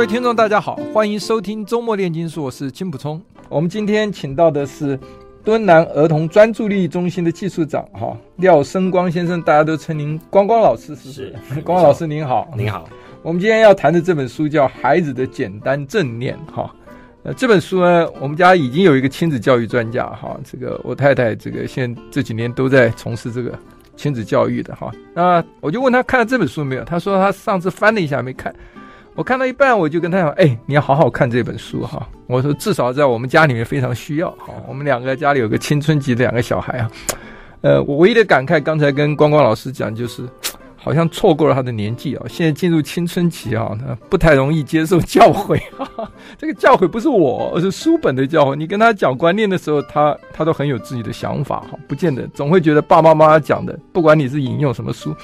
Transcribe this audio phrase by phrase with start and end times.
[0.00, 3.20] 各位听众，大家好，欢迎收听周末炼金术，我是金普聪。
[3.50, 4.98] 我们今天请到的是
[5.44, 11.36] 敦南儿童专注力中心的技术长哈廖生光先生，大家都称您光光老师，是不是？
[11.60, 12.88] 光 光老师您好，您好。
[13.20, 16.74] 我们今天要谈的这本书叫《孩子的简单正念》哈。
[17.22, 23.52] 呃，这本书呢，我们家已经有一个亲子教育专家哈，这个我太太这个现在这几年都在从事这个
[23.98, 24.90] 亲子教育的哈。
[25.12, 26.84] 那我就问他看了这本书没有？
[26.84, 28.50] 他说他上次翻了一下没看。
[29.14, 36.90] 我看到一半，我就跟他讲：“哎，你要好好看这本书哈！”我说：“至少在我们家里面非常需要。”哈，我们两个家里有个青春期的两个小孩啊。
[37.62, 40.22] 呃，我唯一的感慨，刚才跟光光老师讲，就是
[40.76, 42.24] 好像错过了他的年纪啊。
[42.28, 45.60] 现在进入青春期啊，他不太容易接受教诲。
[45.76, 48.54] 哈哈，这个教诲不是我，而是书本的教诲。
[48.54, 55.14] 你跟他讲观念的时候，他他都很有自己的想法哈，不见得总会觉得爸爸妈妈讲的，不管你是引用什么书。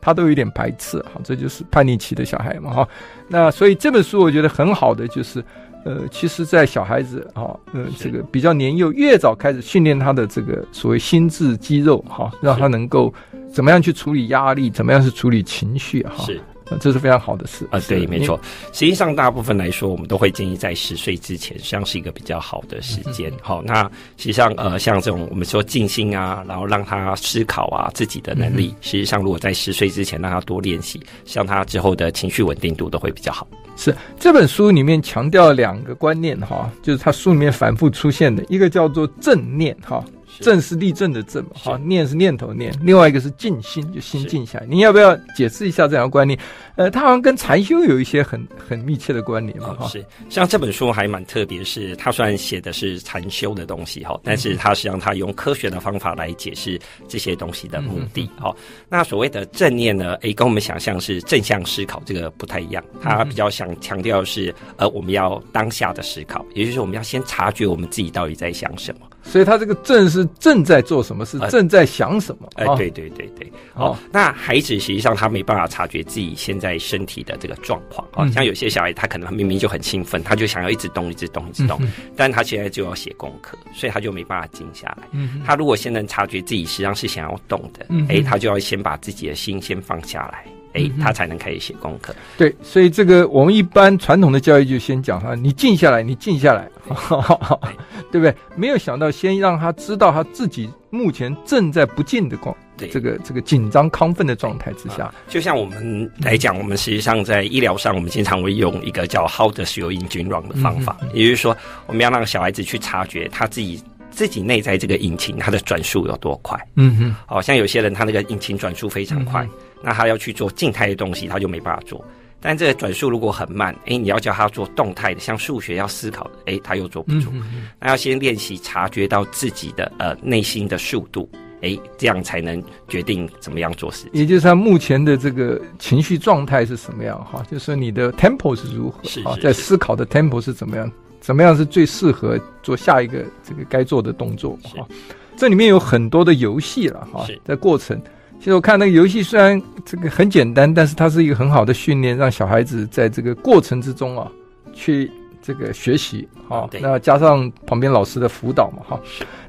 [0.00, 2.88] 他都有点排斥，哈，这就是叛逆期的小孩嘛，哈。
[3.28, 5.44] 那所以这本书我觉得很好的就是，
[5.84, 13.12] 呃，其实，在小孩子，哈，呃，这个比较年幼，越早开始训练他的这个所谓心智肌肉，哈，让他能够
[13.52, 16.24] 怎么样去处理压力，怎么样去处理情绪，哈。
[16.24, 16.40] 是。
[16.78, 17.80] 这是非常好的事啊！
[17.88, 18.38] 对，没错。
[18.72, 23.32] 实际上，大部分来说，我们都会建议在十岁之前，实际上是一个比较好的时间。
[23.42, 23.82] 好、嗯，那
[24.16, 33.46] 实际上，呃，像这种我们说静心啊，然后让他思考啊，自己的能力，实际上如果在十岁之前让他多练习，像他之后的情绪稳定度都会比较好。
[33.76, 40.04] 是这本书里面强调两个观念哈，就是他书里面反复出现的一个叫做正念哈。
[40.40, 44.66] 正是立正的正嘛，好，念是念头念，另外一个是静心，就心静下来。
[44.66, 46.38] 你要不要解释一下这样的观念？
[46.76, 49.88] 呃，它好像跟禅修有一些很很密切的关联嘛，哈、哦。
[49.88, 58.30] 是，像这本书还蛮特别，是它虽然写的是禅修的东西哈，但是它实际上它用科学的方法来解释这些东西的目的。
[58.38, 69.00] 好、嗯，那所谓的正念呢，诶，跟我们想象是正向思考这个不太一样，它比较想强调是呃，我们要当下的思考，也就是我们要先察觉我们自己到底在想什么。
[69.22, 72.48] 所以他这个正是正在做什么事，正在想什么。
[72.56, 73.52] 哎、呃，对对对对。
[73.74, 78.06] 哦，那孩子实际上他没办法察觉自己现在身体的这个状况。
[78.08, 81.78] 啊、嗯，像有些小孩他可能明明就很兴奋，他就想要一直动，一直动，一直动。
[81.82, 85.08] 嗯、但他现在就要写功课，所以他就没办法静下来。
[85.12, 90.44] 嗯，他如果现在察觉自己实际上是想要动的，嗯，哎，他就要先把自己的心先放下来。
[90.72, 92.14] 哎、欸，他才能开始写功课。
[92.38, 96.68] 对，所以这个我们一般传统的教育就先讲哈，你静下来，你静下来，
[98.12, 98.34] 对不对？
[98.56, 105.12] 没有想到先让他知道他自己目前正在不静的光，对这个这个紧张亢奋的状态之下。
[105.28, 113.82] 就像我们来讲，我们实际上在医疗上，我们经常会用一个叫 “How does your engine run” 的方法，也就是说，我们要让小孩子去察觉他自己。
[114.12, 116.58] 自己内在这个引擎，它的转速有多快？
[116.74, 119.50] 嗯哼，好像有些人他那个引擎转速非常快，嗯，
[119.82, 122.04] 那他要去做静态的东西，他就没办法做。
[122.42, 127.28] 但这个转速如果很慢，哎，你要叫他做动态的，像数学要思考的，哎，他又做不住。
[127.34, 131.28] 嗯，那要先练习察觉到自己的呃内心的速度，
[131.60, 134.08] 哎，这样才能决定怎么样做事。
[134.14, 137.22] 也就是他目前的这个情绪状态是什么样？
[137.22, 139.36] 哈，就是你的 tempo 是如何？
[139.36, 140.90] 在思考的 tempo 是怎么样？
[141.20, 144.58] 怎么样是最适合做下一个这个该做的动作？
[144.62, 144.88] 哈，
[145.36, 148.00] 这里面有很多的游戏了哈，在过程。
[148.40, 154.26] 其实我看那个游戏虽然这个很简单，但是它是一个很好的训练，让小孩子在这个过程之中啊，
[154.72, 155.10] 去
[155.42, 156.26] 这个学习。
[156.48, 159.00] 哈，那加上旁边老师的辅导嘛，哈，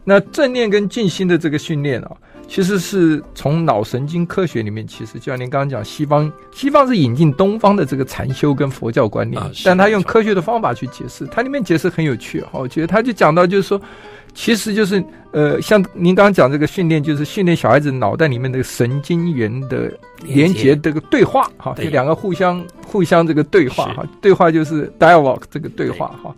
[0.03, 2.11] 那正念跟静心的这个训练啊。
[2.49, 13.81] 其实是从脑神经科学里面，其实就像您刚刚讲，西方西方是引进东方的这个禅修跟佛教观念，但他用科学的方法去解释，它里面解释很有趣哈，我觉得他就讲到就是说，
[14.33, 15.01] 其实就是
[15.31, 19.91] 呃，像您刚刚讲这个训练，就是训练小孩子脑袋里面的神经元的
[20.23, 26.35] 连接这个对话哈，就两个互相互相这个对话哈，对话就是 dialogue 这个对话哈。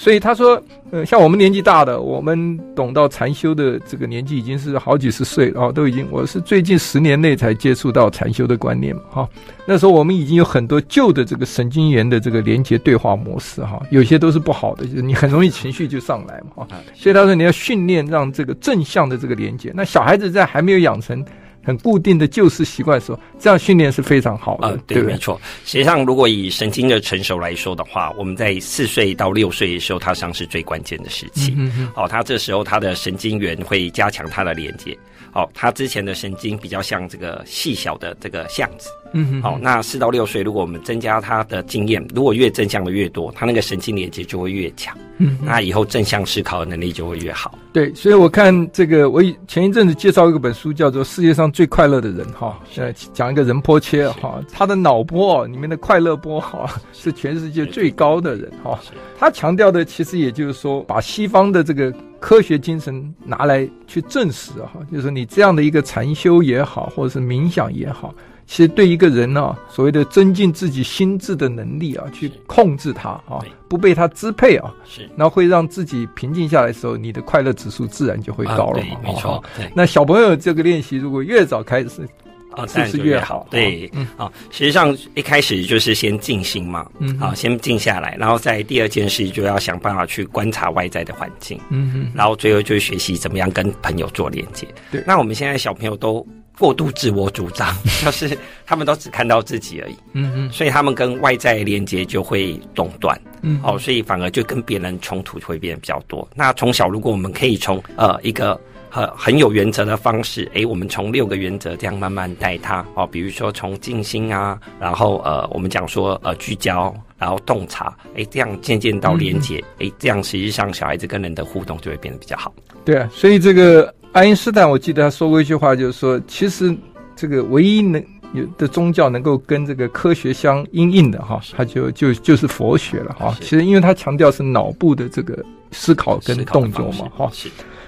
[0.00, 0.62] 所以他说，
[0.92, 9.28] 呃，像我们年纪大的，我们懂到禅修的这个年纪已经是好几十岁了，哦，都已经，我是最近十年内才接触到禅修的观念嘛，哈，
[9.66, 21.24] 那时候我们已经有很多旧的这个神经元的这个连接对话模式，哈，有些都是不好的，就是你很容易情绪就上来嘛，哈，所以他说你要训练让这个正向的这个连接，那小孩子在还没有养成。
[21.68, 24.68] 很固定的旧式习惯的时候，这样训练是非常好的。
[24.68, 25.38] 呃，对，对没错。
[25.66, 31.52] 实际上，如果以神经的成熟来说的话，我们在四岁到六岁的时候，它上是最关键的时期。
[31.58, 31.92] 嗯嗯。
[31.94, 34.96] 哦，它这时候它的神经元会加强它的连接。
[35.34, 38.88] 哦，它之前的神经比较像这个细小的这个巷子。
[39.12, 39.40] 嗯。
[39.42, 44.96] 好、哦，那四到六岁，如果我们增加他的经验，如果越正向的越多，他那个神经连接就会越强。
[45.20, 47.58] 嗯，那以后正向思考的能力就会越好。
[47.72, 58.78] 对，所以我看这个，我前一阵子介绍一个本书，叫做《世界上最快乐的人》哈，现在讲一个仁波切哈，他的脑波里面的快乐波哈是 全世界最高的人哈。
[59.18, 68.14] 他强调的其实也就是说，把西方的这个科学精神拿来去证实哈，就是你这样的一个禅修也好，或者是冥想也好。
[68.48, 78.80] 其实对一个人呢、啊，所谓的增进自己心智的能力啊，去控制它啊，不被它支配啊，是，那会让自己平静下来的时候，你的快乐指数自然就会高了。
[78.80, 79.70] 啊、没错，对。
[79.76, 82.08] 那小朋友这个练习，如果越早开始，
[82.52, 83.46] 啊，是不是越好？
[83.50, 94.66] 对，嗯，啊，实际上一开始就是先静心嘛，嗯，啊，先静下来，然后在第二件事就要想办法去观察外在的环境，嗯嗯，然后最后就是学习怎么样跟朋友做连接。
[94.90, 96.26] 对，那我们现在小朋友都。
[96.58, 97.72] 过度自我主张，
[98.04, 106.28] 就是他们都只看到自己而已，嗯嗯，所以他们跟外在连接就会中断，嗯，哦，所以反而就跟别人冲突会变得比较多。
[106.34, 108.60] 那从小如果我们可以从呃一个
[108.90, 122.52] 很很有原则的方式，诶，我们从六个原则这样慢慢带他哦，比如说从静心啊，然后呃我们讲说呃聚焦，然后洞察，诶，这样渐渐到连接，诶，这样实际上小孩子跟人的互动就会变得比较好。
[122.84, 123.94] 对啊，所以这个。
[124.18, 126.76] 爱因斯坦，我记得他说过一句话，就是说，其实
[127.14, 133.32] 这个唯一能有的宗教能够跟这个科学相应应的哈，他就就就是佛学了哈。
[133.38, 137.30] 其实，因为他强调是脑部的这个思考跟动作嘛哈。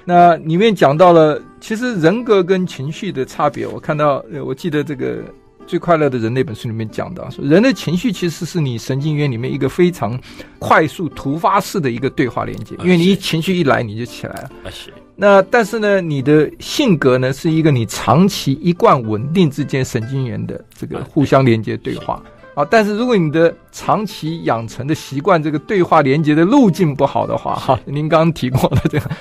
[0.04, 5.18] 那里面讲到了，其实人格跟情绪的差别，我看到，我记得这个。
[5.66, 10.20] 最快乐的人那本书里面讲到，说人的情绪其实是你神经元里面一个非常
[10.58, 14.50] 快速突发式的一个对话连接，因为你一情绪一来你就起来了。
[15.20, 15.26] 是。
[15.26, 22.22] 那但是呢，你的性格呢是一个你长期一贯稳定之间神经元的这个互相连接对话
[22.54, 22.64] 啊。
[22.70, 29.10] 但是如果你的长期养成的习惯这个对话连接的路径不好的话，哈，您刚刚提过的这个。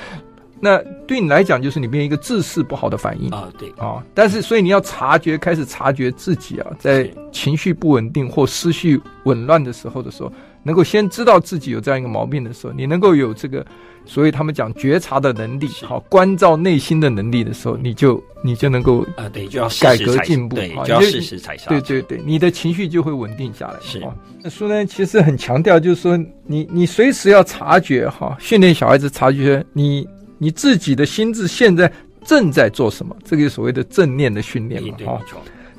[0.62, 4.04] 那对你来讲，就是你变一个自视不好的反应啊，对啊。
[4.14, 10.30] 但是，所以你要察觉，开始察觉自己啊，在情绪不稳定或思绪紊乱的时候的时候，
[10.70, 13.66] 能够先知道自己有这样一个毛病的时候，你能够有这个，
[14.06, 23.74] 所以他们讲觉察的能力，好，关照内心的能力的时候，你就你就能够啊，对，就要改革进步，对，就要适时踩刹，对对对，你的情绪就会稳定下来。
[23.82, 24.00] 是，
[24.44, 30.08] 那书呢，其实很强调，就是说，你你随时要察觉哈，训练小孩子察觉你。
[30.42, 31.92] 你自己的心智现在
[32.24, 33.14] 正在做什么？
[33.26, 35.22] 这个所谓的正念的训练嘛，哈。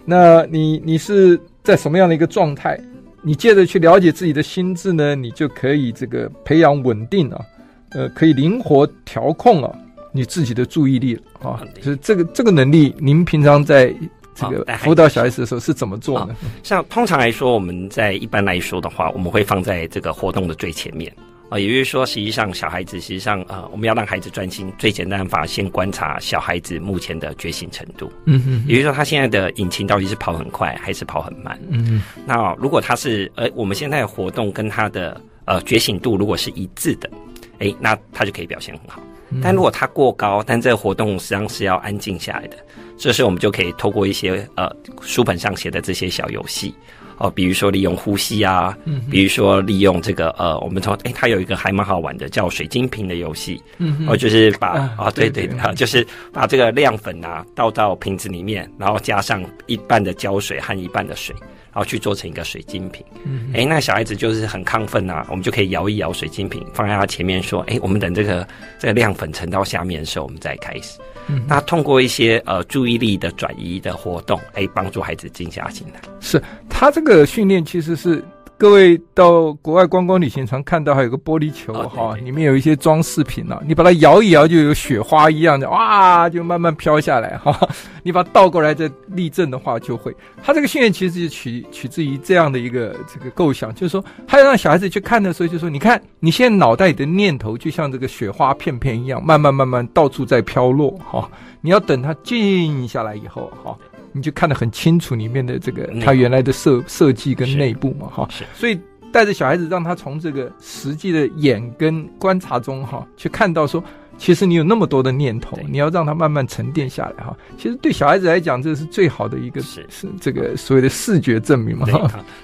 [0.05, 2.79] 那你你是在什么样的一个状态？
[3.23, 7.45] 你借着去了解自己的心智呢，你就可以这个培养稳定啊，
[7.91, 9.73] 呃，可以灵活调控啊，
[10.13, 11.61] 你自己的注意力啊。
[11.77, 13.95] 就是这个这个能力，您平常在
[14.35, 16.35] 这个辅导小孩子的时候是怎么做呢？
[16.63, 21.13] 像通常来说，我们在一般来说的话，我们会放在这个活动的最前面。
[21.51, 28.11] 啊，也就是说，实际上小孩子，实际上，呃，我们要让孩子专心，最简单的法，先观察小孩子目前的觉醒程度。
[28.25, 28.65] 嗯嗯。
[28.69, 31.59] 也就是说，他现在的引擎到底是跑很快还是跑很慢？
[31.69, 32.03] 嗯嗯。
[32.25, 37.11] 那如果他是，呃，我们现在的活动跟他的呃觉醒度如果是一致的，
[37.59, 39.03] 诶，那他就可以表现很好。
[39.43, 42.57] 但如果他过高，但这个活动实际上是要安静下来的，
[42.97, 44.69] 这时候我们就可以透过一些呃
[45.03, 46.75] 书本上写的这些小游戏。
[47.21, 55.47] 哦，比如说利用呼吸啊，嗯，比如说利用这个呃，我们从诶，它有一个还蛮好玩的，叫水晶瓶的游戏，嗯，哦，就是把啊，哦，对对。
[55.59, 61.37] 啊，就是把这个亮粉啊倒到瓶子里面，然后加上一半的胶水和一半的水，
[61.73, 68.47] 然后去做成一个水晶瓶，嗯，哎，那小孩子就是很亢奋呐，我们就可以摇一摇水晶瓶，放在他前面说，哎，我们等这个
[68.79, 70.99] 这个亮粉沉到下面的时候，我们再开始。
[71.29, 76.01] 嗯，那通过一些呃注意力的转移的活动，哎，帮助孩子静下心来。
[76.21, 78.25] 是他这个训练其实是。
[78.61, 83.63] 各位到国外观光旅行常看到还有个玻璃球哈、哦，里面有一些装饰品呢、啊。
[83.67, 87.59] 你把它摇一摇，就有雪花一样的哇，就慢慢飘下来 哈。
[88.03, 90.15] 你把它倒过来再立正的话，就会。
[90.43, 101.27] 它这个训练其实就取取自于这样的一个这个构想，就是说，他要让小孩子去看的时候，就说，你看你现在脑袋里的念头就像这个雪花片片一样，慢慢慢慢到处在飘落哈。
[101.63, 103.75] 你要等它静下来以后哈。
[104.13, 108.79] 你就看得很清楚里面的这个它原来的设设计跟内部嘛哈，所以
[109.13, 113.83] 带着小孩子让他从这个实际的眼跟观察中哈，去看到说，
[114.19, 117.37] 其实你有那么多的念头，你要让他慢慢沉淀下来哈。
[117.57, 121.89] 其实对小孩子来讲，这是最好的一个是是这个所谓的视觉证明嘛。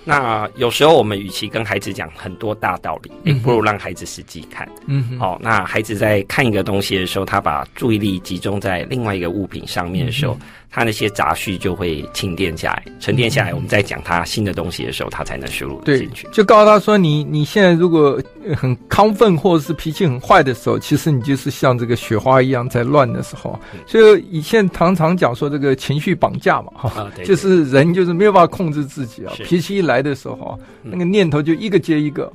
[0.04, 4.68] 那有时候我们与其跟孩子讲很多大道理，也不如让孩子实际看。
[4.86, 10.34] 嗯，好，那孩子在看一个东西的时候，他把注意力集中在另外一个物品上面的时候。
[10.34, 10.40] 嗯
[10.76, 16.28] 他那些杂讯就会沉淀下来，沉淀下来，我们在讲他新的东西的时候，他才能输入进去。
[16.30, 18.20] 就告诉他说你：“你你现在如果
[18.54, 23.58] 很亢奋或者是脾气很坏的时候，其实你就是像这个雪花一样在乱的时候。
[23.86, 29.32] 所以以前常常讲说这个情绪绑架嘛，哈、啊，就是人就是没有办法控制自己啊。
[29.44, 32.30] 脾气一来的时候，那个念头就一个接一个，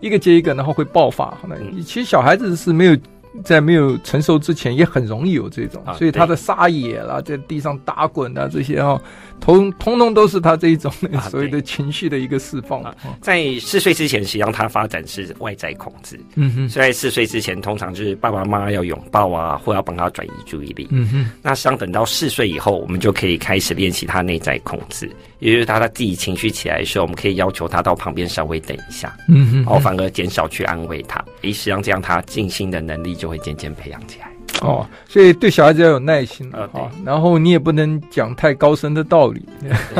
[0.00, 1.36] 一个接一个，然后会爆发。
[1.46, 2.96] 那其实小孩子是没有。
[3.44, 9.00] 在没有成熟之前，也很容易有这种，所以他的撒野啦，在地上打滚啊，这些哦。
[9.40, 10.92] 通通通都是他这一种
[11.30, 12.82] 所谓的情绪的一个释放。
[12.82, 16.20] 啊啊、在四岁之前，实际上他发展是外在控制。
[16.34, 20.88] 嗯哼，所以在四岁之前，通常就是爸爸妈妈要拥抱啊，或要帮他转移注意力。
[20.90, 25.10] 嗯哼，那实际上等到四岁以后，我们就可以开始练习他内在控制，
[25.40, 29.16] 也就是他他自己情绪起来的时候，我们可以要求他到旁边稍微等一下。
[29.28, 31.18] 嗯哼，然后反而减少去安慰他。
[31.42, 34.29] 诶，实际上这样他静心的能力就会渐渐培养起来。
[34.60, 39.42] 哦，所以对小孩子要有耐心啊，哦、然后你也不能讲太高深的道理，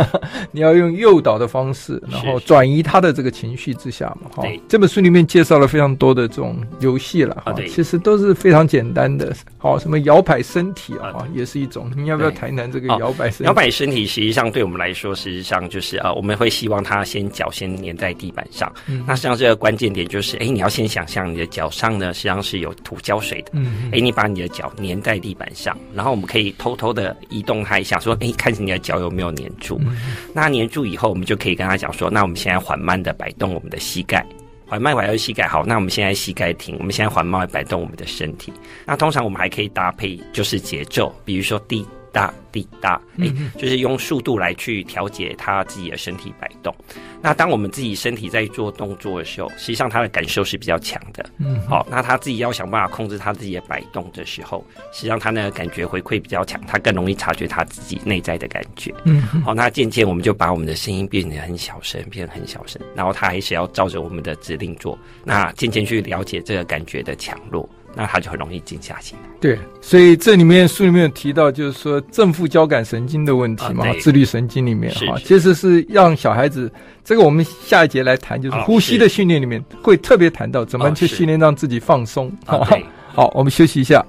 [0.53, 4.31] 你要用诱导的方式，然后转移他的这个情绪之下嘛。
[4.37, 9.35] 哈、哦，这本书里面介绍了非常多的这种游戏了，哈、哦，其实都是非常简单的。
[9.59, 11.91] 好、哦，什么摇摆身体啊，哦、也是一种。
[11.97, 13.45] 你要不要谈一谈这个摇摆身体？
[13.45, 18.71] 摇摆身体实际上对我们来说，实际上就是啊，我们会希望他先脚先粘在地板上。
[18.87, 23.51] 嗯、那实际上这个关键点就是，哎，你要先想象你的脚上呢，实际上是有涂胶水的。
[23.53, 29.81] 嗯，哎，你把你的脚粘在地板上，然后我们可以偷偷的移动它一下，说：“哎，看你的脚有没有粘住。
[29.85, 29.97] 嗯”
[30.35, 34.25] 那粘住以后，我们就可以跟他讲说：“那我们现在缓慢的摆动我们的膝盖，
[34.67, 35.49] 缓慢摆动膝盖。
[35.49, 38.53] 好，那我们现在膝盖停，我们现在缓慢摆动我们的身体。
[38.87, 43.27] 那通常我们还可以搭配就是节奏，比如说滴答滴答，哎，
[43.59, 46.75] 就是用速度来去调节他自己的身体摆动。”
[47.23, 51.25] 那当我们自己身体在做动作的时候，实际上他的感受是比较强的。
[51.39, 58.95] 嗯，好，那他自己要想办法控制他自己的摆动的时候，实际上他那个感觉回馈比较强，他更容易察觉他自己内在的感觉。
[59.05, 64.99] 嗯，好，那渐渐我们就把我们的声音变得很小声，变得很小声，然后他还是要照着我们的指令做。
[65.23, 67.69] 那渐渐去了解这个感觉的强弱。
[67.95, 69.29] 那他就很容易静下心来。
[69.41, 76.71] 对，所以这里面书里面有提到，就是说正负交感神经的问题嘛，啊、自律神经里面哈，其实是让小孩子，
[77.05, 82.31] 这个我们下一节来谈，就是呼吸的训练里面会特别谈到怎么去训练让自己放松。
[82.47, 82.67] 好，
[83.15, 84.05] 好，我们休息一下。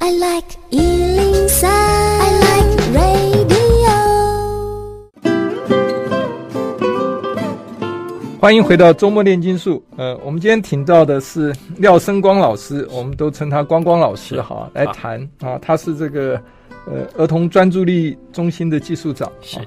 [0.00, 0.56] I like
[8.40, 9.84] 欢迎回到周末炼金术。
[9.96, 16.40] 呃，我们今天请到的是廖生光老师，我们都称他光光老师哈，来谈啊，他是这个
[16.86, 19.28] 呃儿童专注力中心的技术长。
[19.42, 19.58] 是，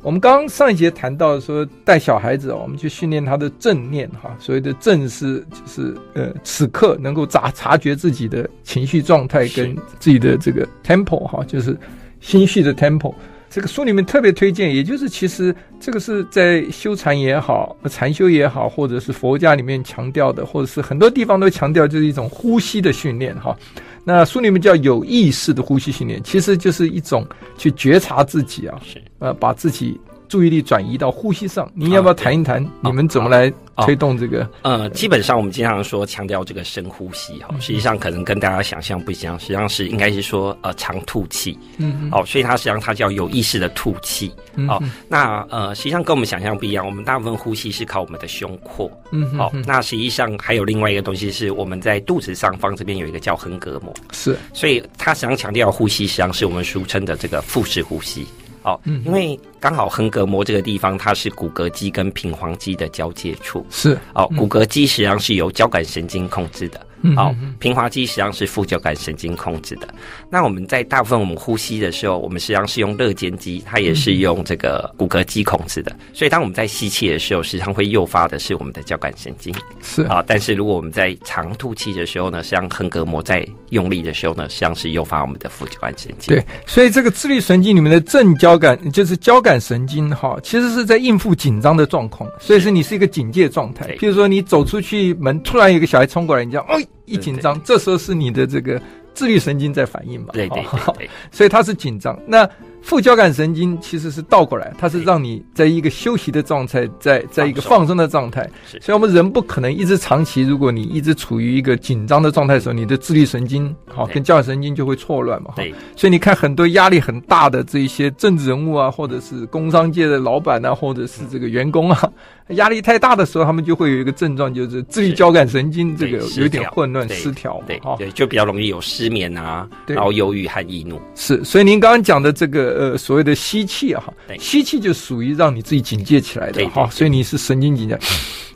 [0.00, 11.76] 我们刚刚上一节谈到说带小孩子，我们去训练他的正念哈，所谓的正是就是呃此刻能够察察觉自己的情绪状态跟自己的这个 tempo 哈，就是
[12.20, 13.12] 心绪的 tempo。
[13.50, 23.56] 这个书里面特别推荐，也就是其实这个是在修禅也好，禅修也好，或者是佛家里面强调的，或者是很多地方都强调，就是一种呼吸的训练哈。
[24.04, 27.26] 那书里面叫有意识的呼吸训练，其实就是一种
[27.58, 30.00] 去觉察自己啊，是呃，把自己。
[30.30, 34.48] 注意力转移到呼吸上，你要不要谈一谈你们怎么来推动这个？
[34.62, 44.32] 呃，基本上我们经常说强调这个深呼吸哈，实际上可能跟大家想象不一样，实际上是应该是说呃长吐气，嗯，哦，所以它实际上它叫有意识的吐气，
[44.68, 58.24] 哦，那呃实际上跟我们想象不一样，我们大部分呼吸是靠我们的胸廓，嗯，好，那实际上还有另外一个东西是我们在肚子上方这边有一个叫横膈膜，是，所以它实际上强调呼吸实际上是我们俗称的这个腹式呼吸。
[58.62, 63.64] 哦，因为刚好横膈膜这个地方，它是骨骼肌跟平滑肌的交界处。
[63.70, 66.86] 是哦，骨骼肌实际上是由交感神经控制的。
[67.16, 69.88] 好，平滑肌实际上是副交感神经控制的。
[70.28, 75.96] 那我们在大部分我们呼吸的时候，我们实际上是用肋间肌，它也是用这个骨骼肌控制的。
[76.12, 79.54] 所以当我们在吸气的时候，实际上会诱发的是我们的交感神经。
[79.82, 86.34] 是啊，但是如果我们在长吐气的时候呢，实际上横膈膜在用力的时候呢，实际上是诱发我们的副交感神经。
[86.34, 93.86] 对，所以这个自律神经里面的正交感就是交感神经哈，其实是在应付紧张的状况，所以说你是一个警戒状态。
[93.96, 96.84] 譬如说你走出去门，突然有个小孩冲过来，你这样，哎。
[97.04, 98.80] 一紧张，这时候是你的这个
[99.14, 100.28] 自律神经在反应嘛？
[100.32, 102.18] 对对对，对，所以它是紧张。
[102.26, 102.48] 那
[102.82, 108.48] 副交感神经其实是倒过来，它是让你在一个休息的状态，在在一个放松的状态。
[108.80, 115.52] 所以，我们人不可能一直长期，如果你一直处于一个紧张的状态的时候，你的自律神经好跟交感神经就会错乱嘛。
[115.56, 115.74] 对。
[115.94, 122.10] 所以你看很多压力很大的这一些政治人物啊，或者是工商界的老板啊，或者是这个员工啊，
[122.50, 127.62] 压力太大的时候，他们就会有一个症状，就是自律交感神经这个有点混乱失调。
[127.66, 131.00] 对对，就比较容易有失眠啊，然后忧郁和易怒。
[131.14, 132.69] 是，所以您刚刚讲的这个。
[132.72, 137.98] 呃，所谓的吸气啊，哈，吸气就属于让你自己警戒起来的哈，所以你是神经紧张，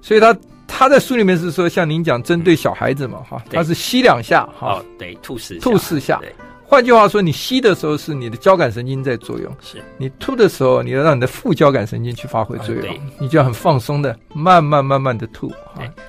[0.01, 6.21] 所以他他在书里面是说，像您讲针对小孩子嘛，哈，他是吸两下，哈，对，吐四吐四下。
[6.67, 15.53] 换句话说，你吸的时候是你的交感神经在作用，是你吐的时候，你要让你的副交感神经去发挥作用，你就要很放松的，慢慢慢慢的吐，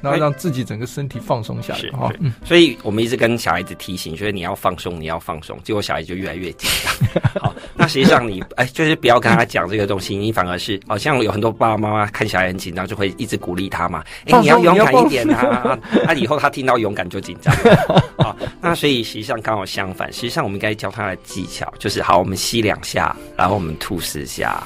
[0.02, 1.92] 然后让自己整个身体放松下来。
[1.92, 2.12] 哈，
[2.44, 7.22] 所以我们一直跟小孩子提醒，就是你要放松，你要放松，结果小孩子就越来越紧张。
[7.44, 14.04] 好，那实际上你哎，就是不要跟他讲这个东西，你反而是好像有很多爸爸妈妈看小孩很紧张，就会一直鼓励他嘛。
[14.26, 15.78] 哎，你要勇敢一点啊！
[16.08, 17.54] 啊，以后他听到勇敢就紧张。
[18.18, 20.56] 好，那所以实际上刚好相反，实际上我们。
[20.56, 24.64] 应该教他的技巧就是：好，我们吸两下，然后我们吐四下，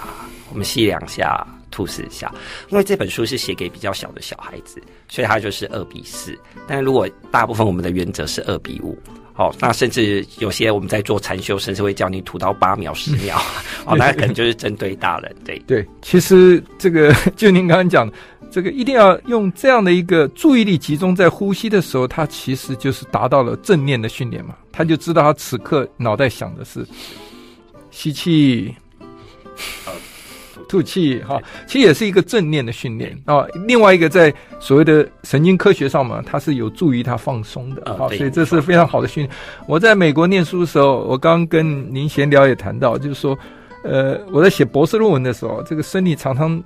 [0.52, 2.32] 我们吸两下，吐四下。
[2.68, 6.38] 因为这本书是写给比较小的小孩子，所以它就是二比四。
[6.68, 8.96] 但如果大部分我们的原则是二比五，
[9.36, 13.42] 哦，那甚至有些我们在做禅修，甚至会叫你吐到八秒、十秒，
[13.88, 15.36] 哦，那可能就是针对大人。
[15.44, 18.14] 对对，其实这个 就您刚刚讲的。
[18.52, 24.56] 这个一定要用这样的一个注意力集中在呼吸的时候，他其实就是达到了正念的训练嘛。
[24.72, 26.84] 他就知道他此刻脑袋想的是
[27.92, 28.74] 吸气、
[30.68, 33.46] 吐气，哈，其实也是一个正念的训练啊。
[33.68, 39.36] 另外一个在所谓的神经科学上嘛，它是有助于他放松的啊，所以这是非常好的训练。
[39.68, 43.38] 我在美国念书的时候，我刚跟您闲聊也谈到，就是说，
[43.84, 46.64] 呃，我在写博士论文的时候，这个生理常常。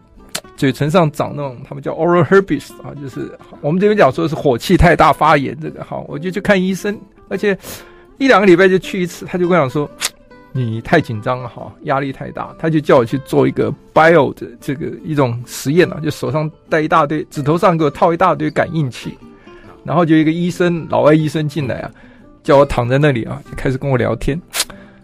[0.55, 7.57] 嘴唇上长那种，他们叫 oral herpes 啊，就是我们这边讲说是火气太大发炎这个哈，我就去看医生，而且
[8.17, 9.89] 一两个礼拜就去一次，他就跟我讲说，
[10.53, 19.17] 你太紧张了哈，压力太大，他就叫我去做一个 bio 的这个一种实验啊，就手上戴一大堆，指头上给我套一大堆感应器，
[19.83, 21.91] 然后就一个医生，老外医生进来啊，
[22.43, 24.39] 叫我躺在那里啊，就开始跟我聊天，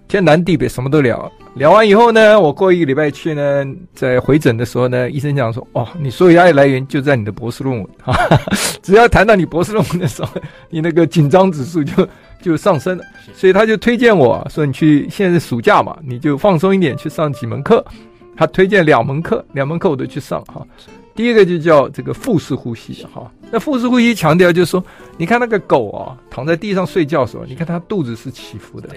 [0.07, 1.31] 天南地北什么都聊。
[1.55, 8.13] 聊完以后呢，我过一个礼拜去呢，在回诊的时候呢，医生讲说：“哦，你所有压力来源就在你的博士论文哈，
[8.81, 10.29] 只要谈到你博士论文的时候，
[10.69, 12.07] 你那个紧张指数就
[12.41, 13.03] 就上升了。
[13.33, 17.83] 所以他就推荐我说，你去现在是暑假嘛，你就放松一点，去上几门课。
[18.37, 20.65] 他推荐两门课，两门课我都去上哈。
[21.13, 23.29] 第一个就叫这个腹式呼吸哈。
[23.51, 24.81] 那腹式呼吸强调就是说，
[25.17, 28.87] 你看那个狗啊，躺在地上睡觉的时候，你看它肚子是起伏的。”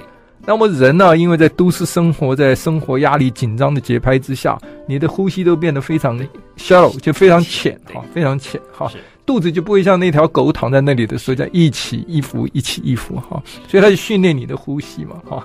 [0.44, 6.18] 那么人呢，因为在都市生活，在生活压力紧张的节拍之下，你的呼吸都变得非常
[6.56, 8.90] shallow，就非常浅哈，非常浅哈，
[9.24, 15.44] 肚子就不会像那条狗躺在那里的时候这样一起一伏，一起一伏哈，所以它就训练你的呼吸嘛哈。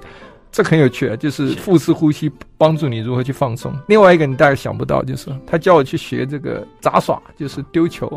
[0.57, 3.71] 这很有趣啊，就是腹式呼吸帮助你如何去放松。
[3.87, 8.11] 另外一个你大概想不到，就是他叫我去学这个杂耍，就是丢球，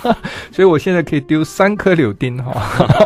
[0.52, 2.52] 所以我现在可以丢三颗柳丁哈。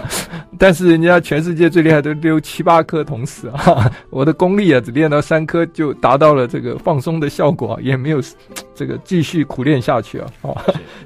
[0.59, 8.21] 但是人家全世界最厉害都丢七八颗同时啊， 我的功力啊只练到三颗就达到了这个放松的效果，也没有
[8.75, 10.27] 这个继续苦练下去啊。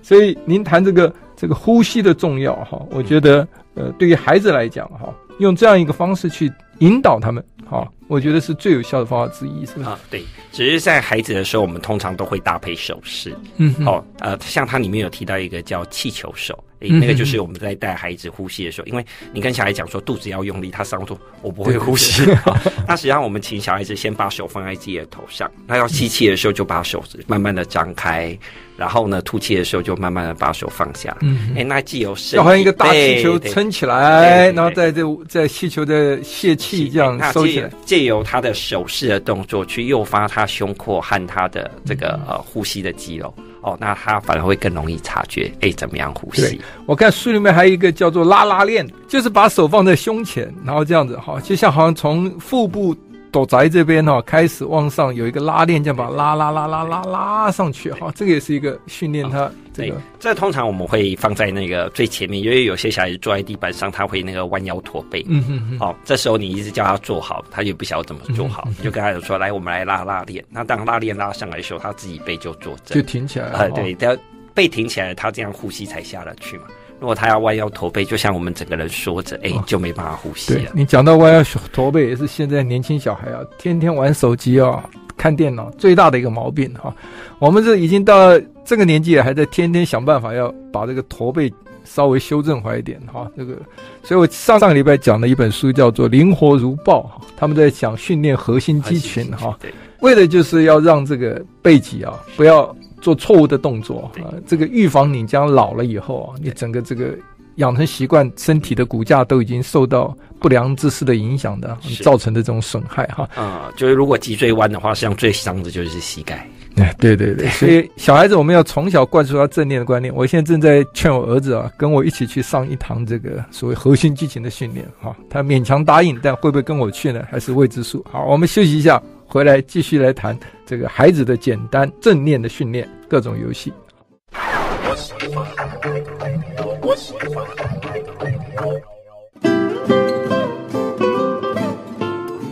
[0.03, 7.45] 所以您谈这个这个呼吸的重要哈，我觉得呃对于孩子来讲哈，用这样一个方式去引导他们。
[7.75, 9.91] 好，我觉得是最有效的方法之一，是吧？
[9.91, 13.35] 啊，对，只是在孩子的时候，我们通常都会搭配手势。
[13.57, 22.23] 嗯哼，哦，呃，像它里面有提到一个叫气球手，诶、欸，那个就是我们在带孩子呼吸的时候，因为你跟小孩讲说肚子要用力，他上说我不会呼吸。
[22.87, 28.37] 那实际上我们请小孩子先把手放在自己的头上，他要吸气的时候就把手慢慢的张开。
[28.77, 31.17] 然后呢，吐气的时候就慢慢的把手放下。
[31.21, 37.71] 嗯，哎，那既有像一个大气球撑起来，然后在这在气球的泄气这样收起来。
[37.95, 43.33] 借由他的手势的动作去诱发他胸廓和他的这个呃呼吸的肌肉。
[43.63, 46.61] 哦，那他反而会更容易察觉，哎，怎么样呼吸？
[46.87, 52.95] 我看书里面还有一个叫做拉拉链，就是把手放在胸前，然后这样子哈，就像好像从腹部。
[53.35, 60.01] 手宅这边哈，开始往上有一个拉链，这样把它拉拉拉拉拉拉上去哈，这个也是一个训练他这个。
[60.21, 65.27] 这通常我们会放在那个最前面，因为有些小孩子坐在地板上，他会那个弯腰驼背。
[65.29, 65.79] 嗯哼哼。
[65.81, 73.59] 好，这时候你一直叫他坐好，他就不晓得怎么坐好，你就跟他说：“来，我们来拉拉链。”那当拉链拉上来的时候，他自己背就坐正，就挺起来了。
[73.59, 74.17] 呃，对，他
[74.55, 76.67] 背挺起来，他这样呼吸才下得去嘛。
[77.05, 80.61] 如果他要弯腰驼背，就像我们整个人缩着，哎、欸，就没办法呼吸了。
[80.61, 84.83] 对，你讲到弯腰驼背，也是现在年轻小孩啊，天天玩手机啊，
[85.15, 86.97] 看电脑最大的一个毛病哈。
[87.39, 91.53] 我们这已经到这个年纪了，还在天天想办法要把这个驼背
[91.85, 93.31] 稍微修正回来一点哈。
[93.37, 93.55] 这个，
[94.03, 99.59] 所以我上上个礼拜讲的一本书叫做《灵活如豹》哈，他们在讲训练核心肌群哈，
[100.01, 102.75] 为的就是要让这个背脊啊不要。
[103.05, 107.15] 做错误的动作啊，这个预防你将老了以后啊，你整个这个
[107.57, 113.29] 养成习惯，身体的骨架都已经受到不良姿势的影响的，造成的这种损害哈。
[113.35, 116.49] 啊、嗯，就是如果脊椎弯的话，实际上最伤的就是膝盖。
[116.77, 120.13] 哎，对对对，所以小孩子我们要从小灌输他正念的观念。
[120.13, 125.15] 我现在正在劝我儿子啊，跟我一起去上一堂这个所谓核心肌群的训练哈。
[125.29, 127.23] 他勉强答应，但会不会跟我去呢？
[127.31, 128.03] 还是未知数。
[128.11, 129.01] 好，我们休息一下。
[129.35, 133.73] 回来继续来谈这个孩子的简单正念的训练，各种游戏。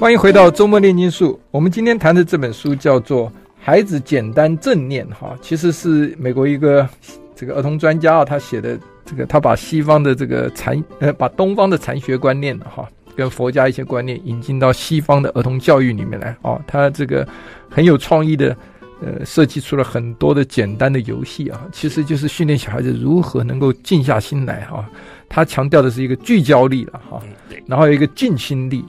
[0.00, 1.38] 欢迎回到周末炼金术。
[1.52, 3.28] 我们今天谈的这本书叫做
[3.60, 6.88] 《孩子简单正念》哈，其实是美国一个
[7.36, 12.90] 这个儿童专家啊，他写的这个，他把西方的这个禅呃，把东方的禅学观念哈。
[13.16, 16.36] 跟佛家一些观念引进到西方的儿童教育里面来。
[16.42, 17.26] 哦，他这个
[17.70, 18.56] 很有创意的，
[19.00, 24.88] 呃，设计出了很多的简单的游戏啊，其实就是训练小孩子如何能够静下心来哈。
[25.28, 27.22] 他强调的是一个聚焦力了哈，
[27.66, 28.84] 然后有一个静心力，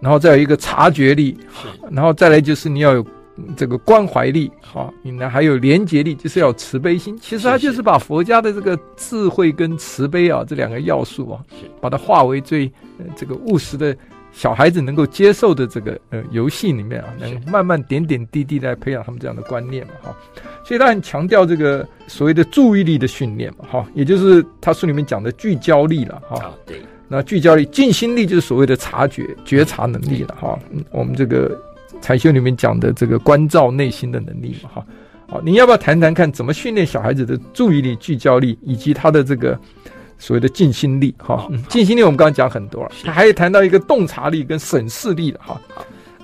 [0.00, 1.36] 然后再有一个察觉力，
[1.90, 3.06] 然后再来就是你要有。
[3.56, 7.16] 这个关怀力，好，你呢还有廉洁力，就是要慈悲心。
[7.18, 11.44] 其实他就是把佛家的这个智慧跟慈悲啊这两个要素啊，
[11.80, 12.64] 把它化为最
[12.98, 13.94] 呃这个务实的
[14.32, 20.16] 小孩子能够接受的这个呃游戏里面啊，能慢慢点点滴滴来培养他们这样的观念嘛，哈。
[20.64, 26.54] 所以他很强调这个所谓的注意力的训练嘛，哈，也就是他书里面讲的聚焦力了，哈。
[26.64, 26.80] 对。
[27.08, 30.58] 那聚焦力、静心力就是所谓的察觉、觉察能力了，哈。
[30.70, 31.56] 嗯，我们这个。
[32.00, 34.86] 禅修里面讲的这个关照内心的能力嘛，哈，
[35.28, 39.58] 好，你要不要谈谈看怎么训练小孩子的注意力、聚焦力，以及他的这个
[40.18, 41.14] 所谓的静心力？
[41.18, 45.60] 哈，静心力我们刚刚讲很多了，他还有谈到一个洞察力跟审视力的，哈。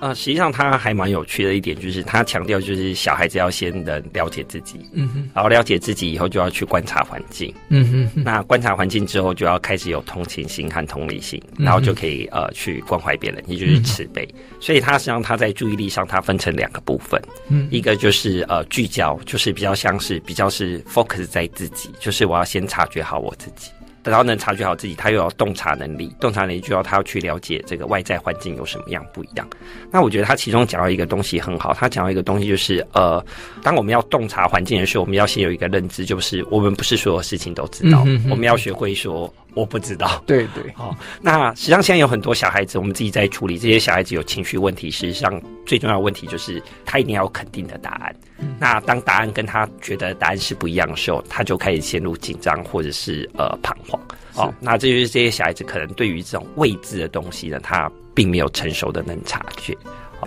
[0.03, 14.27] 啊、呃，实际上他还蛮有趣的一点，就是他强调，就是小孩子要先能了解自己，嗯哼，然后了解自己以后，就要去观察环境，嗯哼，那观察环境之后，就要开始有同情心和同理心，然后就可以呃去关怀别人，也就是慈悲。
[14.59, 23.69] 所以他实际上他在注意力上，他分成两个部分，嗯，一个就是呃聚焦，就是比较像是比较是 focus 在自己，就是我要先察觉好我自己。
[24.03, 29.47] 然后能察觉好自己，他又要洞察能力，洞察能力就要他要去了解这个外在环境有什么样不一样。
[29.91, 33.23] 那我觉得他其中讲到一个东西很好，他讲到一个东西就是，呃，
[33.61, 39.33] 当我们要洞察环境的时候，我们要先有一个认知，就是我们不是所有事情都知道，嗯、哼哼我们要学会说。
[39.53, 40.95] 我不知道，对对，好。
[41.21, 44.89] 那实际上现在有很多小孩子，我们自己在处理这些小孩子有情绪问题。
[44.89, 48.15] 实际上最重要的问题就是他一定要有肯定的答案。
[48.39, 53.99] 嗯、那当答案跟他觉得答案是不一样的时候，他就开始陷入紧张或者是呃彷徨。
[54.33, 59.77] 好，那这就是这些小孩子可能对于这种未知的东西呢，他并没有成熟的能察觉。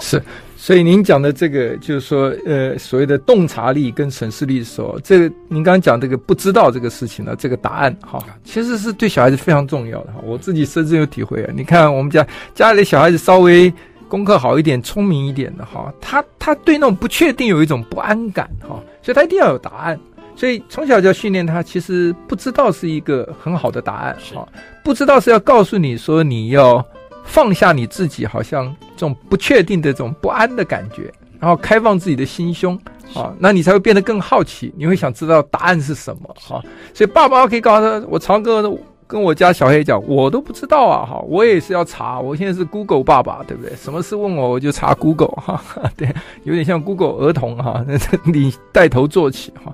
[0.00, 0.22] 是，
[0.58, 10.20] 所以您讲的这个就是说，呃，所谓的洞察力跟审视力的时候，这个您刚刚讲这个不知道这个事情呢，这个答案哈，其实是对小孩子非常重要的哈。
[10.24, 11.52] 我自己深深有体会啊。
[11.54, 13.72] 你看我们家家里的小孩子稍微
[14.08, 20.00] 功课好一点、聪明一点的哈，他他对那种不确定有一种不安感哈，所以他一定要有答案。
[20.34, 24.48] 所以从小就要训练他，其实不知道是一个很好的答案哈，
[24.82, 26.84] 不知道是要告诉你说你要。
[27.26, 32.74] 放下你自己，好像这种不确定的这种不安的感觉，然后开放自己的心胸
[33.14, 36.62] 啊，那你才会变得更好奇，你会想知道答案是什么啊。
[36.94, 42.18] 所以爸爸可以告诉他，我常跟跟我家小黑讲，我都不知道啊哈，我也是要查。
[42.18, 43.76] 我现在是 Google 爸爸，对不对？
[43.76, 45.62] 什么事问我，我就查 Google 哈。
[45.96, 46.12] 对，
[46.42, 47.84] 有点像 Google 儿童哈，
[48.24, 49.72] 你带头做起哈。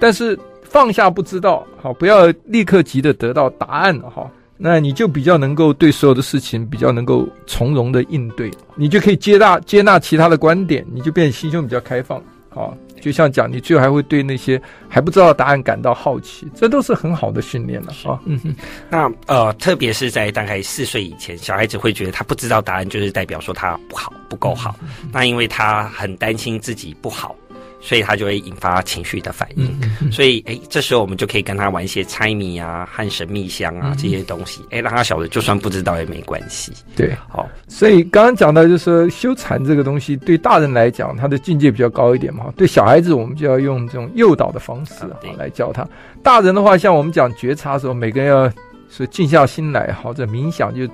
[0.00, 4.28] 但是放下不知道，好，不要立刻急着得到答案哈。
[4.64, 12.22] 那你就比较能够对所有的事情比较能够从容的应对，你就可以接纳接纳其他的观点，你就变得心胸比较开放。
[12.48, 17.88] 好，就像讲，你最后还会对那些还不知道答案感到好奇，这都是很好的训练了。
[18.04, 18.54] 啊，嗯哼。
[18.88, 24.76] 那呃，特别是在大概四岁以前，小孩子会觉得他不知道答案，就是代表说他不好，不够好。
[25.10, 27.34] 那因为他很担心自己不好。
[27.82, 29.66] 所以他就会引发情绪的反应。
[29.82, 36.72] 嗯嗯、所以，哎，这时候我们就可以跟他玩一些猜谜啊、和神秘箱啊这些东西，哎，让他晓得，就算不知道也没关系。
[36.94, 37.48] 对，好。
[37.66, 42.52] 所以刚刚讲到，就是说修禅这个东西，对大人来讲，他的境界比较高一点嘛。
[42.56, 45.84] 对小孩子，我们就要用这种诱导的方式啊来教他。
[46.22, 48.50] 大人的话，像我们讲觉察的时候，每个人要
[48.88, 50.88] 是静下心来，或者冥想就。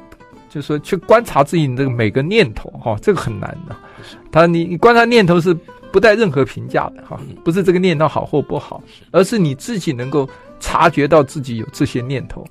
[0.51, 3.77] 就是说，去观察自己的每个念头，哈，这个很难的。
[4.33, 5.55] 他，你你观察念头是
[5.93, 10.29] 不带任何评价的，哈，不是这个念头好或不好，而是你自己能够
[10.61, 12.47] 察觉到自己有这些念头，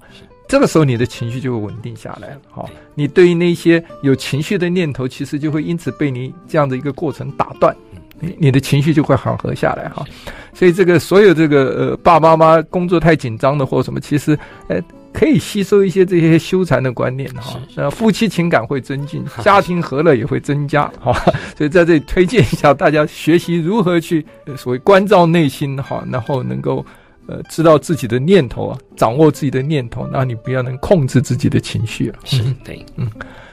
[0.47, 2.65] 这个时候你的情绪就会稳定下来了，哈。
[2.95, 7.76] 你对于那些有情绪的念头，其实就会因此被你这样的一个过程打断，
[8.19, 10.06] 你你的情绪就会缓和下来，哈。
[10.54, 14.82] 所以这个所有这个呃爸爸妈妈工作太紧张的或什么，其实呃。
[15.17, 21.12] 可以吸收一些这些修禅的观念哈，那，夫妻情感会增进， 家庭和乐也会增加哈，
[21.58, 24.23] 所以在这里推荐一下大家学习如何去
[24.56, 26.86] 所谓关照内心哈，然后能够
[27.25, 32.19] 呃知道自己的念头啊，掌握自己的念头，那你不要能控制自己的情绪啊。
[32.23, 33.10] 是对，嗯，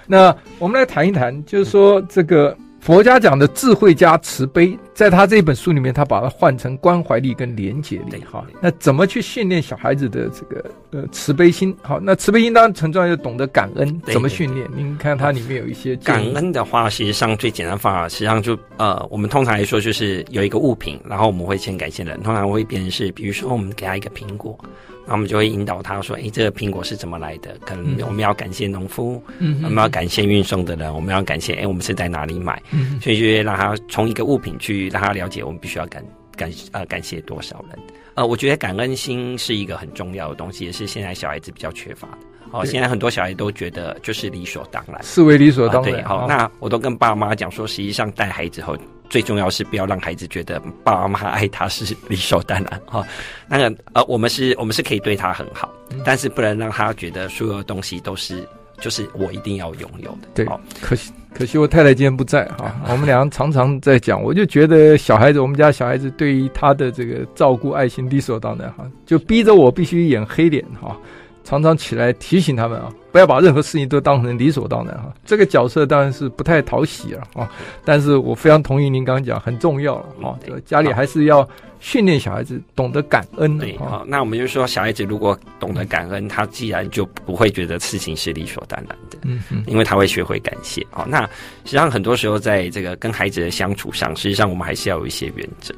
[0.06, 2.54] 那我们来谈一谈，就是说这个。
[2.84, 8.22] 佛家讲的智慧加慈悲，在他这本书里面，他把它换成关怀力跟连结力。
[8.30, 11.74] 哈，那怎么去训练小孩子的这个呃慈悲心？
[11.80, 14.02] 好，那慈悲心当然很重要，要懂得感恩。
[14.02, 14.68] 怎么训练？
[14.76, 22.22] 您看它里面有一些感恩的话，实际上最简单方法，实际上就呃，我们通常来说就是有一个物品，然后我们会先感谢人。
[22.22, 24.58] 通常会变成是，比如说我们给他一个苹果。
[25.06, 27.56] 那我们就会引导他说：“诶，这个苹果是怎么来的？
[27.66, 32.62] 可能我们要感谢农夫，嗯，我们要感谢运送的人，我们要感谢诶，我们是在哪里买？
[32.70, 36.04] 嗯，所以就会让他从一个物品去让他了解，我们必须要感
[36.36, 37.78] 感呃感谢多少人。
[38.14, 42.18] 呃，我觉得感恩心是一个很重要的东西，也是现在小孩子比较缺乏的。
[42.54, 45.92] 哦，现在很多小孩都觉得就是理所当然，视为理所当然。
[45.92, 48.76] 对，好，那我都跟爸妈讲说，实际上带孩子后。”
[49.10, 53.06] 最重要是不要让孩子觉得爸爸妈妈爱他是理所当然哈。
[53.46, 55.70] 那个呃，我们是我们是可以对他很好，
[56.04, 58.42] 但是不能让他觉得所有的东西都是
[58.80, 60.28] 就是我一定要拥有的。
[60.34, 60.46] 对，
[60.80, 62.74] 可惜可惜我太太今天不在哈。
[62.88, 70.96] 我们俩常常在讲，我就觉得小孩子，我们家小孩子对于他的这个照顾爱心理所当然哈，就逼着我必须演黑脸哈。
[71.44, 75.12] 常常起来提醒他们啊，不要把任何事情都当成理所当然哈。
[75.24, 77.48] 这个角色当然是不太讨喜了啊，
[77.84, 80.34] 但是我非常同意您刚刚讲，很重要了啊。
[80.64, 81.46] 家里还是要
[81.80, 83.58] 训练小孩子懂得感恩。
[83.58, 90.84] 对，啊，那我们就说，小孩子如果懂得感恩，他既然就不会觉得事情是理所当然的，嗯嗯，因为他会学会感谢。
[90.90, 91.22] 好，那
[91.64, 95.74] 实际上很多时候在这个跟孩子的相处上，实际上我们还是要有一些原则。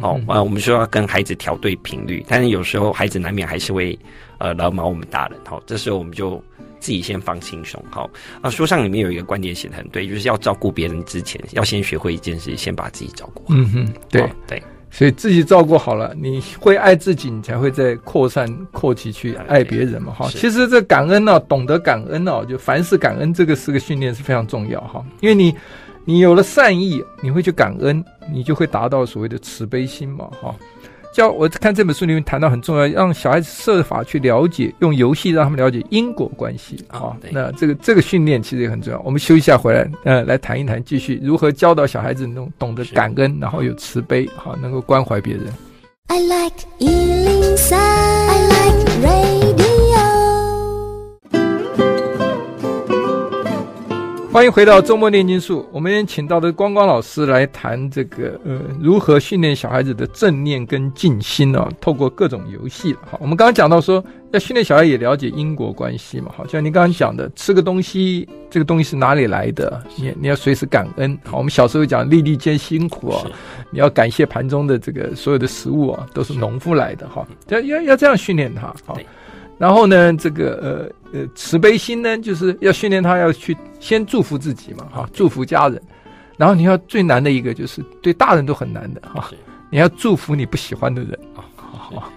[0.00, 3.98] 哦，啊，我们说要跟孩子调对频率，但是有时候孩子难免还是会。
[4.40, 6.42] 呃，老毛我们大人，好，这时候我们就
[6.80, 8.08] 自己先放轻松，好。
[8.40, 13.48] 啊，书上里面有一个观点写的很对，就是要照顾别人之前，要先学会一件事，先把自己照顾好。
[13.50, 20.26] 嗯哼，对对，所以自己照顾好了，你会爱自己，你才会再扩散扩起去爱别人嘛，哈。
[20.30, 25.54] 其实这感恩呢、啊，懂得感恩哦、啊，就凡事感恩这个是个训练是非常重要哈，因为你
[26.06, 30.56] 你有了善意，你会去感恩，你就会达到所谓的慈悲心嘛，哈。
[31.12, 37.16] 教我看这本书里面谈到很重要，让小孩子设法去了解，用游戏让他们了解因果关系啊。
[37.30, 39.00] 那这个这个训练其实也很重要。
[39.00, 45.44] 我们休息一下回来，呃，来谈一谈，继续如何教导小孩子能懂得感恩，然后有慈悲，好，能够关怀别人。
[46.06, 47.76] I like 103,
[54.32, 55.68] 欢迎回到周末炼金术。
[55.72, 61.68] 我们请到的光光老师来谈这个呃，如何训练小孩子的正念跟静心哦？
[61.80, 62.94] 透过各种游戏。
[63.10, 66.30] 好，我们刚刚讲到说，要训练小孩也了解因果关系嘛。
[66.36, 69.82] 好像你刚刚讲的，吃个东西，这个东西是哪里来的？
[69.96, 71.18] 你你要随时感恩。
[71.24, 73.26] 好，我们小时候讲粒粒皆辛苦啊，
[73.70, 77.26] 你要感谢盘中的这个所有的食物啊，都是农夫来的哈。
[77.48, 78.72] 要要要这样训练他。
[78.86, 78.96] 好。
[79.58, 85.80] 然后呢，这个呃呃慈悲心呢，就是要训练他要去先祝福自己嘛，哈，祝福家人。
[86.36, 89.30] 然后你要最难的一个就是对大人都很难的哈，
[89.70, 92.10] 你要祝福你不喜欢的人啊，好，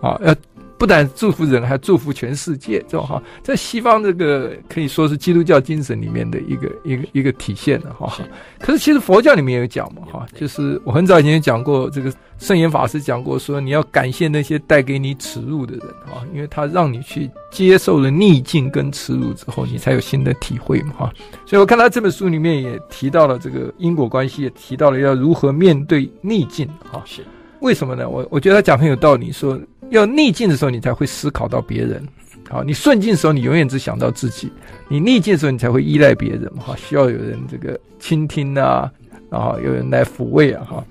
[0.00, 0.34] 好，要。
[0.78, 8.12] 不但祝福人，还祝福全世界，这种哈，在西方这个可以说是基督教精神里面的一个一个一个体现的哈。
[8.58, 21.12] 可是其实佛教里面也有讲嘛哈，就是我很早以前讲过，这个圣严法师讲过，说你要感谢那些带给你耻辱的人哈，因为他让你去接受了逆境跟耻辱之后，你才有新的体会嘛哈。
[21.46, 27.02] 所以我看他这本书里面也提到了这个因果关系，也提到了要如何面对逆境哈。
[27.06, 27.24] 是
[27.60, 28.06] 为什么呢？
[28.06, 29.58] 我我觉得他讲很有道理，说。
[29.90, 32.02] 要逆境的时候，你才会思考到别人。
[32.48, 34.48] 好，你顺境的时候，你永远只想到自己；
[34.88, 36.48] 你逆境的时候，你才会依赖别人。
[36.56, 38.90] 哈，需要有人这个倾听啊，
[39.30, 40.84] 然后有人来抚慰啊，哈。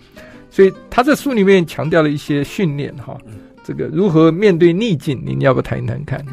[0.49, 3.17] 所以他在书里面强调了一些训练哈，
[3.63, 6.25] 这个如何面对逆境，您要不要谈一谈看？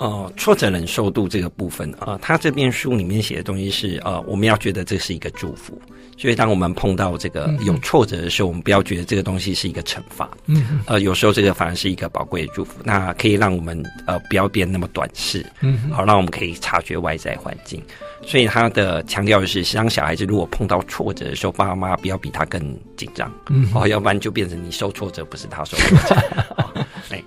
[0.00, 5.78] 哦，挫折忍受度这个部分啊，他这边书里面写的东西是呃，我们要觉得这是一个祝福，
[6.16, 17.82] 所以当我们碰到这个有挫折的时候，我们不要觉得这个东西是一个惩罚，嗯，呃，有时候这个反而是一个宝贵的祝福，那可以让我们呃不要变那么短视，嗯，好，让我们可以察觉外在环境。
[18.22, 22.60] 所以他的强调的是，让小孩子如果碰到挫折的时候，爸妈不要比他更
[22.96, 26.16] 紧张，嗯，哦，要不然就变成你受挫折，不是他受挫折。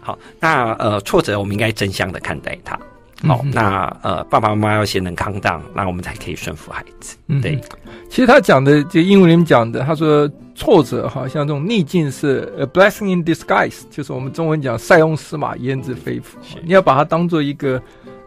[0.04, 2.78] 哎，好，那呃，挫折我们应该正向的看待它。
[3.26, 7.16] 好，那呃，爸爸妈妈要先能 calm down，那我们才可以顺服孩子。
[7.42, 7.58] 对，
[8.10, 17.82] 其实他讲的就英文里面讲的，他说挫折哈，像这种逆境是 a blessing in disguise，就是我们中文讲塞翁失马焉知非福，你要把它当做一个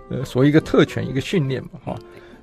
[0.09, 1.95] 呃，所谓一个特权，一个训练嘛，哈。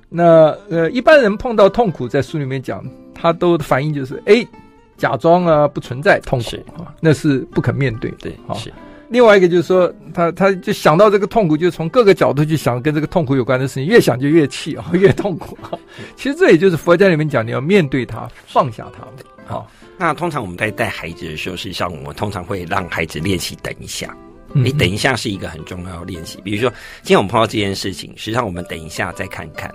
[0.08, 4.46] 那呃，一般人碰到痛苦，在书里面讲，他都反应就是，哎，
[4.96, 8.12] 假装啊不存在痛苦啊，那是不肯面对。
[8.20, 8.56] 对，好。
[9.08, 15.70] 另外一个就是说，他他就想到这个痛苦，就从各个角度去想跟这个痛苦有关的事情，越想就越气啊，越痛苦啊。
[16.16, 19.06] 其实这也就是佛家里面讲，你要面对它，放下它。
[19.46, 24.16] 好，那通常我们在带孩子的时候，实际上我们通常会让孩子练习等一下。
[24.56, 26.40] 你等一下是一个很重要的练习。
[26.42, 26.70] 比如说，
[27.02, 29.68] 今天我们碰到这件事情，实际上我们等一下再看看。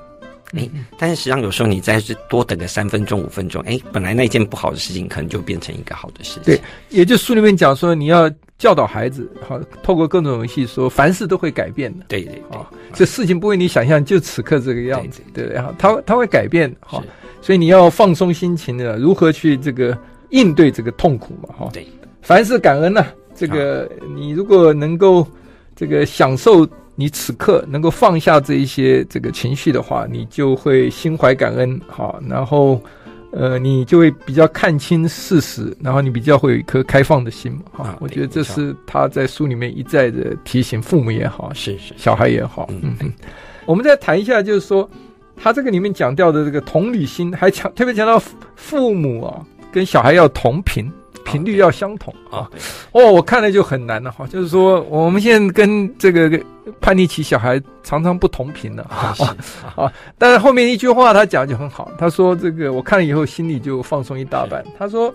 [0.57, 6.43] 哎，但是实际上有时候你再是多等个三分钟、五分钟，哎，本来那件不好的事情，可能就变成一个好的事情。
[6.43, 6.59] 对，
[6.89, 12.05] 也就书里面讲说，你要教导孩子，好，透过各种游戏说，凡事都会改变的。
[12.07, 15.61] 对对对，啊，这事情不会你想象，就此刻这个样子，对不对？
[15.61, 17.03] 哈，他他会改变，哈，
[17.41, 19.95] 所以你要放松心情的，如何去这个
[20.31, 21.53] 应对这个痛苦嘛？
[21.59, 21.85] 哈，对，
[22.23, 25.27] 凡事感恩呐，这个你如果能够
[25.75, 26.67] 这个享受。
[26.99, 32.77] 你此刻能够放下这一些这个情绪的话，你就会心怀感恩，好，然后，
[33.31, 43.13] 呃，你就会比较看清事实，然后你比较会有一颗开放的心嘛，哈，我觉得这是他在书里面一再的提醒父母也好，是是小孩也好，嗯嗯，
[43.65, 44.89] 我们再谈一下，就是说
[45.37, 48.21] 他这个里面讲到的这个同理心，还强特别强调
[48.57, 49.39] 父母啊
[49.71, 50.91] 跟小孩要同频。
[51.25, 52.49] 频率要相同啊！
[52.91, 54.25] 哦，我看了就很难了哈。
[54.27, 56.39] 就是说，我们现在跟这个
[56.79, 59.15] 叛逆期小孩常常不同频了啊
[59.75, 59.93] 啊！
[60.17, 65.13] 但是后面一句话他讲就很好，他说：“这个我看了以后心里就放松一大半。”他说：“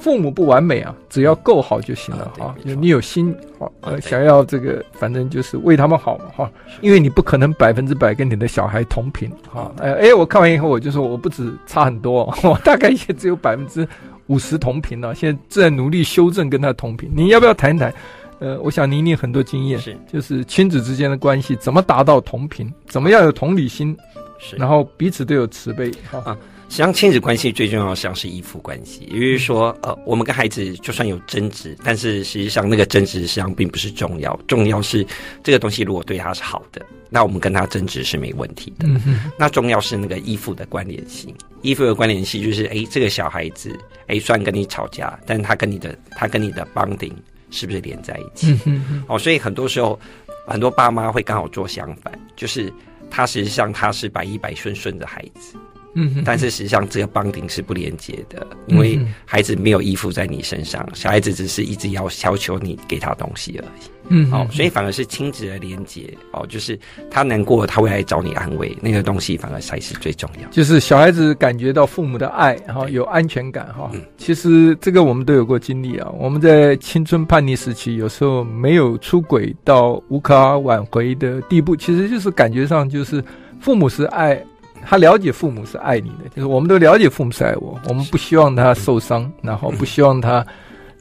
[0.00, 2.54] 父母不完美啊，只要够好就行了啊。
[2.62, 6.50] 你有心好，呃，想要这个，反正就是为他们好嘛哈。
[6.80, 9.70] 因为你不可能百分之百跟你的小孩同频哈。
[9.78, 13.86] 哎哎，我看完以后我就说，我不止差很多， 我大概也只有百分之。”
[14.30, 17.10] 五十同频了，啊，现在正在努力修正跟他同频。
[17.12, 17.92] 你要不要谈一谈？
[18.38, 23.94] 呃，我想您有很多经验，是就是亲子之间的关系怎么达到同频，怎么样有同理心，
[24.38, 25.90] 是然后彼此都有慈悲
[26.24, 26.38] 啊。
[26.70, 35.04] 实际上，亲子关系最重要的实际上是依附关系，也就是说，呃，我们跟孩子就算有争执，但是实际上那个争执实际上并不是重要，重要是
[35.42, 38.86] 这个东西如果对他是好的，那我们跟他争执是没问题的。
[38.86, 47.14] 嗯、那重要是那个依附的关联性，依附的关联性就是，哎，这个小孩子，哎，虽然跟你吵架，但是他跟你的他跟你的 bonding
[47.50, 48.56] 是不是连在一起？
[48.64, 49.98] 嗯、哼哦，所以很多时候，
[50.46, 52.72] 很多爸妈会刚好做相反，就是
[53.10, 55.56] 他实际上他是百依百顺顺着孩子。
[55.94, 63.90] 嗯，但是实际上这个 bonding 是不连接的，因为孩子没有依附在你身上，小孩子只是一直要要求你给他东西而已。
[64.12, 70.48] 嗯，哦，所以反而是亲子的连接哦，就是他难过，他会来找你安慰，那个东西反而才是最重要。
[70.50, 73.88] 就是小孩子感觉到父母的爱，哈，有安全感，哈。
[73.92, 76.08] 嗯，其实这个我们都有过经历啊。
[76.18, 83.22] 我们在青春叛逆时期，有时候没有出轨到无可挽回的地步，其实就是感觉上就是
[83.60, 84.40] 父母是爱。
[84.84, 90.44] 他了解父母是爱你的，就是我们都了解父母是爱我，我们不希望他受伤，然后不希望他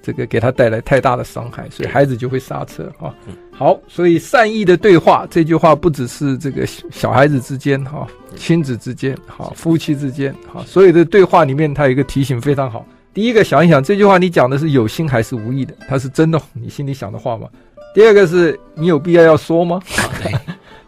[0.01, 3.13] 这个给他带来太大的伤害，所以孩子就会刹车哈。
[3.51, 12.85] 好，所以善意的对话这句话不只是这个小孩子之间哈，亲子之间哈，夫妻之间哈，所有的对话里面，他有一个提醒非常好。
[13.13, 15.73] 第一个想一想，这句话你讲的是有心还是无意的？
[15.89, 17.49] 他是真的你心里想的话吗？
[17.93, 19.81] 第二个是你有必要要说吗？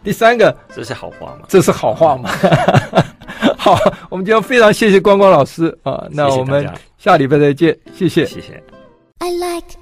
[0.02, 1.46] 第三个，这是好话吗？
[1.48, 2.30] 这是好话吗？
[3.56, 3.78] 好，
[4.10, 8.62] 我们今天非常谢谢光光老师啊，那我们下礼拜再见，谢谢，谢谢。
[9.18, 9.78] I like